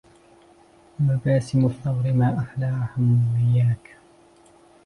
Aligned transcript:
مَبَاسِمَ 0.99 1.65
الثَغرِ 1.65 2.13
ما 2.13 2.39
أحلى 2.39 2.87
حُمياكِ 2.95 3.97